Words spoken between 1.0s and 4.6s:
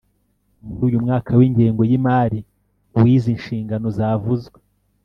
mwaka w ingengo y imari w izi nshingano zavuzwe